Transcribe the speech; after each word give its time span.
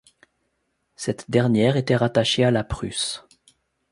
Cette 0.95 1.29
dernière 1.29 1.77
était 1.77 1.95
rattachée 1.95 2.43
à 2.43 2.49
la 2.49 2.63
Prusse. 2.63 3.23